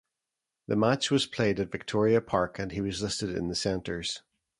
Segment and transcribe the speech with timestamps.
[0.67, 4.23] The match was played at Victoria Park and he was listed in the centres.